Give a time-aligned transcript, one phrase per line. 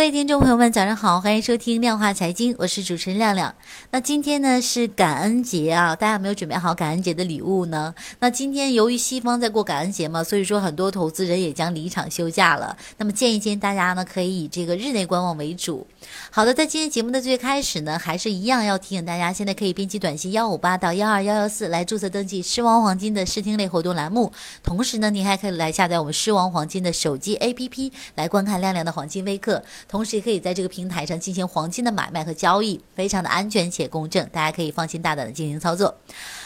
[0.00, 3.54] 各位听众朋友们，早上好，欢迎收听量化财经，我是主持人亮亮。
[3.90, 7.94] 那今天呢是感恩节啊，大家有没有准备好感恩节的礼物呢？
[8.18, 12.74] 那今天由于西方在过感恩节嘛，所以说很多投资人也将离场休假了。
[12.96, 15.86] 那么建议建议大家呢，可以以这个日内观望为主。
[16.30, 24.32] 好的，在今天节目的最开始呢，还是一样要提醒大家，现在可以编辑短信幺五八到幺二幺幺四来注册登记狮王黄金的视听类活动栏目。
[24.62, 29.62] 同时呢，你还可以来下载我们狮王黄金的手机 APP 来观看亮亮的黄金微课。
[29.90, 35.96] 同时也可以在这个平台上进行黄金的买卖和交易，非常的安全且公正，大家可以放心大胆的进行操作。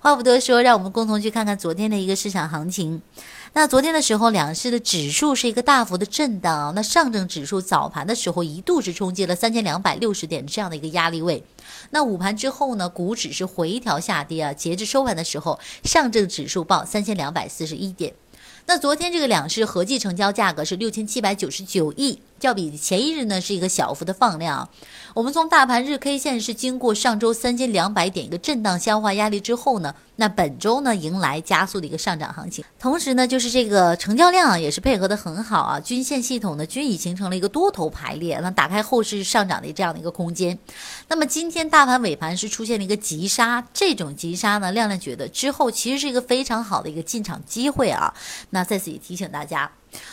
[0.00, 3.02] 话不多说，让我们共同去看看昨天的一个市场行情。
[3.52, 6.74] 那昨天的时候，两市的指数是一个大幅的震荡。
[6.74, 11.44] 那上证指数早盘的时候一度是冲击了三千两百六十点这样的一个压力位。
[11.90, 14.52] 那午盘之后呢，股指是回调下跌啊。
[14.54, 18.14] 截至收盘的时候，上证指数报三千两百四十一点。
[18.68, 22.18] 那昨天这个两市合计成交价格是六千七百九十九亿。
[22.38, 24.68] 较比前一日呢是一个小幅的放量，
[25.14, 40.58] 我们从大盘日 K 线是经过上周三千两百点一个震荡消化压力之后呢，那本周呢迎来加速的一个上涨行情，同时呢就是这个成交量啊也是配合的很好啊，均线系统呢均已形成了一个多头排列，那打开后市上涨的这样的一个空间。
[41.08, 48.12] 那么今天大盘尾盘是出现了一个急杀，这种急杀呢，亮亮觉得之后其实是一个非常好的一个进场机会啊，
[48.50, 49.70] 那在此也提醒大家。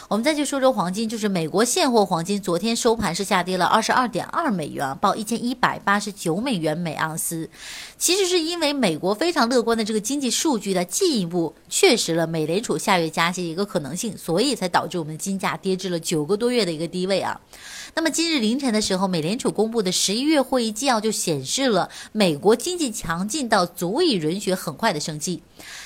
[0.07, 7.49] 我们再去说说黄金，就是美国现货黄金，昨天收盘是下跌了二十二点二美元，报一千一百八十九美元每盎司。
[7.97, 17.39] 其实是因为美国非常乐观的这个经济数据的进一步确实了美联储下月加息一个可能性，所以才导致我们金价跌至了九个多月的一个低位啊。
[17.95, 25.43] 那么今日凌晨的时候，美联储公布的十一月会议纪要就显示了美国经济强劲到足以允许很快的升息。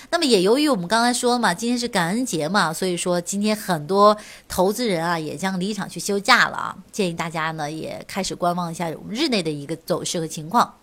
[0.09, 6.75] 那么也由于我们刚才说嘛，今天是感恩节嘛，所以说今天很多投资人啊也将离场去休假了啊。
[6.91, 10.73] 建议大家呢也开始观望一下我们日内的一个走势和情况。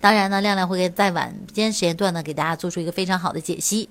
[0.00, 3.88] 当然呢，亮亮会在晚间时间段呢给大家做出一个非常好的解析。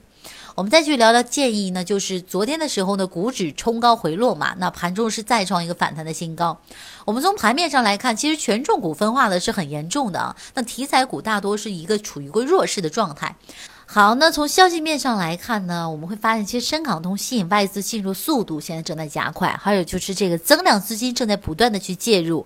[0.56, 6.60] 我们再去聊聊建议呢，就是昨天的时候呢，股指冲高回落嘛，那盘中是再创一个反弹的新高。
[7.06, 13.36] 我们从盘面上来看，其实权重股分化的是很严重的啊，那题材股大多是一个处于一个弱势的状态。
[13.86, 22.46] 好，那从消息面上来看呢，我们会发现，其实深港通吸引外资进入速度现在正在加快，还有就是这个增量资金正在不断的去介入。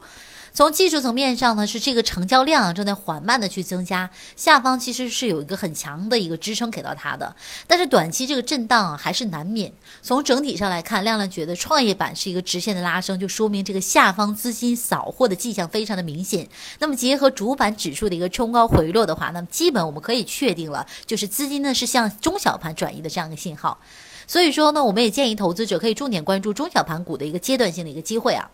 [0.54, 7.36] 从技术层面上呢，是这个成交量正在缓慢的去增加，下方其实是有一个很强的一个支撑给到它的，
[7.68, 9.72] 但是短期这个震荡啊还是难免。
[10.02, 16.48] 从整体上来看，亮亮觉得创业板是一个直线的拉升，就说明这个下方资金扫货的迹象非常的明显。
[16.80, 23.78] 那么结合主板指数的一个冲高回落的话，那么基本我们可以确定了，就是资金呢是向中小盘转移的这样一个信号。
[24.28, 28.52] 所以说呢，我们也建议投资者可以重点关注中小盘股的一个阶段性的一个机会啊。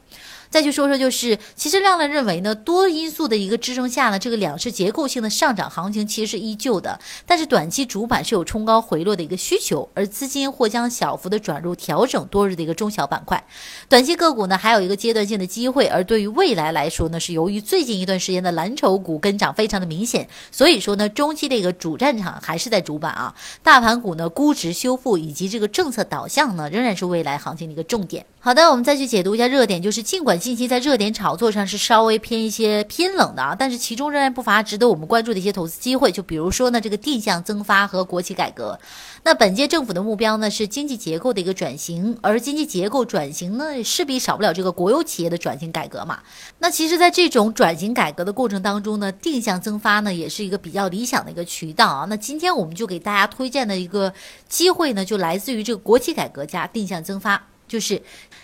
[0.50, 13.44] 再去说说，就是其实亮亮认为呢，多因素的一个支撑下呢，这个两市结构性的上涨行情其实是依旧的，但是短期主板是有冲高回落的一个需求，而资金或将小幅的转入调整多日的一个中小板块，
[13.90, 23.34] 短期个股呢还有一个阶段性的机会，而对于未来来说呢，是由于最近一段时间的蓝筹股跟涨非常的明显，所以说呢，中期的一个主战场还是在主板啊，
[23.64, 28.26] 大盘股呢估值修复以及这个政策导向呢，仍然是未来行情的一个重点。
[28.46, 36.12] 好的，我们再去解读一下热点，就是尽管近期在热点炒作上是稍微偏一些偏冷的啊，但是其中仍然不乏值得我们关注的一些投资机会。
[36.12, 38.78] 就比如说呢，这个定向增发和国企改革。
[39.24, 46.20] 那本届政府的目标呢是经济结构的一个转型，而经济结构转型呢势必少不了这个国有企业的转型改革嘛。
[46.60, 52.06] 那其实，在这种转型改革的过程当中呢，定向增发呢也是一个比较理想的一个渠道啊。
[52.10, 54.14] 那今天我们就给大家推荐的一个
[54.50, 57.42] 机会呢，就来自于这个国企改革加定向增发。
[57.68, 58.02] 就是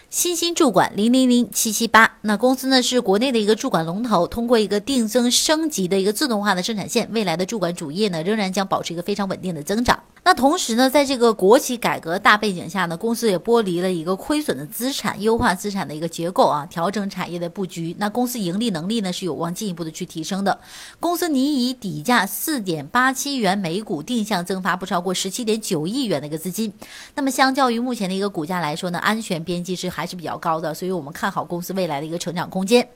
[0.09, 9.99] 新兴注管零零零七七八，那公司呢是国内的一个注管龙头，通过一个定增升级的一个自动化的生产线，未来的注管主业呢仍然将保持一个非常稳定的增长。
[10.23, 17.95] 那同时呢，在这个国企改革大背景下呢，公司也剥离了一个亏损的资产，优化资产的一个结构啊，调整产业的布局。
[17.99, 20.59] 那公司盈利能力呢是有望进一步的去提升的。
[20.99, 26.73] 公司拟以底价四点八七元每股定向增发不超过十七点九亿元的一个资金。
[27.15, 32.87] 那么相较于目前的一个股价来说呢，安全边际是还是比较高的，所以我们看好公司未来的一个成长空间。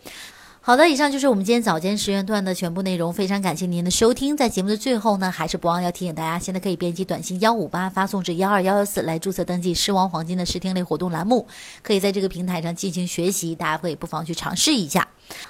[0.66, 4.38] 好的，以上就是我们今天早间时间段的全部内容，非常感谢您的收听。
[4.38, 11.46] 在节目的最后呢，还是不忘要提醒大家，现在可以编辑短信幺五八发送至幺二幺幺四来注册登记狮王黄金的试听类活动栏目，
[11.82, 15.06] 可以在这个平台上进行学习，大家可以不妨去尝试一下。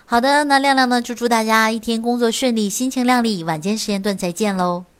[0.06, 4.93] 好的，那亮亮呢，就祝大家一天工作顺利，心情靓丽，晚间时间段再见喽。